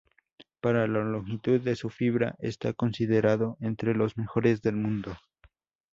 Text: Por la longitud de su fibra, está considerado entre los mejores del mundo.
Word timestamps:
Por 0.61 0.73
la 0.73 0.87
longitud 0.87 1.61
de 1.61 1.75
su 1.75 1.91
fibra, 1.91 2.35
está 2.39 2.73
considerado 2.73 3.57
entre 3.59 3.93
los 3.93 4.17
mejores 4.17 4.63
del 4.63 4.75
mundo. 4.75 5.15